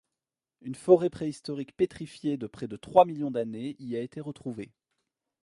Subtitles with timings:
[0.61, 4.71] Une forêt préhistorique pétrifiée de près de trois millions d'années y a été retrouvée.